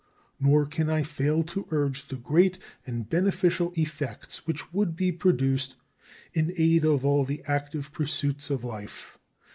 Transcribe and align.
Nor 0.39 0.65
can 0.65 0.89
I 0.89 1.03
fail 1.03 1.43
to 1.43 1.67
urge 1.69 2.07
the 2.07 2.15
great 2.15 2.57
and 2.87 3.07
beneficial 3.07 3.71
effects 3.75 4.47
which 4.47 4.73
would 4.73 4.95
be 4.95 5.11
produced 5.11 5.75
in 6.33 6.55
aid 6.57 6.85
of 6.85 7.05
all 7.05 7.23
the 7.23 7.43
active 7.47 7.93
pursuits 7.93 8.49
of 8.49 8.63
life. 8.63 9.19